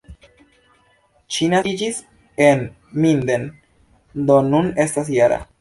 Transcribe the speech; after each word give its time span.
Ŝi 1.35 1.49
naskiĝis 1.51 1.99
en 2.47 2.65
Minden, 3.05 3.47
do 4.31 4.43
nun 4.53 4.77
estas 4.89 5.15
-jara. 5.19 5.43